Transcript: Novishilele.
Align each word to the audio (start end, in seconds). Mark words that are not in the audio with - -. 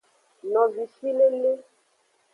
Novishilele. 0.51 1.53